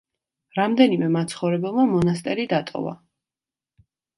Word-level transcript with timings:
რამდენიმე 0.59 1.09
მაცხოვრებელმა 1.17 1.85
მონასტერი 1.91 2.47
დატოვა. 2.55 2.99